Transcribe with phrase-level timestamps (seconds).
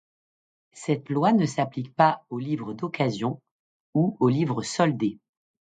[0.73, 3.39] Cette loi ne s'applique pas au livre d'occasion
[3.93, 5.19] ou au livre soldé.